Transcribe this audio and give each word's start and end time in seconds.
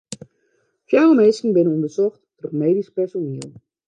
Fjouwer 0.87 1.13
minsken 1.19 1.53
binne 1.57 1.71
ûndersocht 1.73 2.21
troch 2.39 2.57
medysk 2.63 2.91
personiel. 3.01 3.49